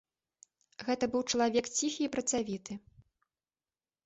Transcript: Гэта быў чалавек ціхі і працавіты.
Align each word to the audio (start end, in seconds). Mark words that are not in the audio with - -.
Гэта 0.87 1.09
быў 1.15 1.21
чалавек 1.31 1.65
ціхі 1.75 2.01
і 2.09 2.09
працавіты. 2.17 2.79